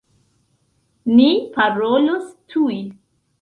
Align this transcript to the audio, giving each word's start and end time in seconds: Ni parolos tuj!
Ni 1.17 1.27
parolos 1.59 2.33
tuj! 2.55 2.81